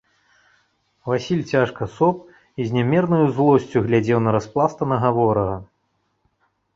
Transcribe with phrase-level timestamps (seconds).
[1.09, 2.17] Васіль цяжка соп
[2.63, 5.57] і з нязмернаю злосцю глядзеў на распластанага ворага.